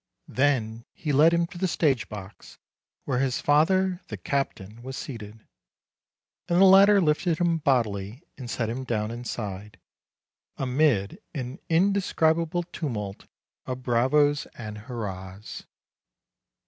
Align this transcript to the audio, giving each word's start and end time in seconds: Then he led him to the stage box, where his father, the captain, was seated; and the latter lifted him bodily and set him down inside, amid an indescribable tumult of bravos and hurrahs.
Then 0.33 0.83
he 0.93 1.13
led 1.13 1.31
him 1.31 1.45
to 1.45 1.59
the 1.59 1.67
stage 1.67 2.09
box, 2.09 2.57
where 3.05 3.19
his 3.19 3.39
father, 3.39 4.01
the 4.07 4.17
captain, 4.17 4.81
was 4.81 4.97
seated; 4.97 5.45
and 6.49 6.59
the 6.59 6.65
latter 6.65 6.99
lifted 6.99 7.37
him 7.37 7.59
bodily 7.59 8.23
and 8.35 8.49
set 8.49 8.67
him 8.67 8.83
down 8.83 9.11
inside, 9.11 9.79
amid 10.57 11.21
an 11.35 11.59
indescribable 11.69 12.63
tumult 12.63 13.27
of 13.67 13.83
bravos 13.83 14.47
and 14.57 14.75
hurrahs. 14.79 15.67